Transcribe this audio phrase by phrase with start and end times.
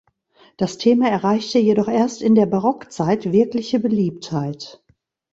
[0.57, 4.83] Das Thema erreichte jedoch erst in der Barockzeit wirkliche Beliebtheit.